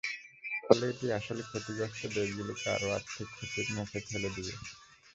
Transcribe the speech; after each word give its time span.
ফলে 0.63 0.85
এটি 0.91 1.07
আসলে 1.19 1.41
ক্ষতিগ্রস্ত 1.49 2.01
দেশগুলোকে 2.15 2.65
আরও 2.75 2.87
আর্থিক 2.97 3.27
ক্ষতির 3.35 3.67
মুখে 3.75 3.99
ঠেলে 4.07 4.29
দেবে। 4.35 4.53